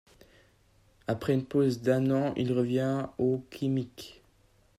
[1.05, 4.23] Après une pause d'un an, il revient au Khimik.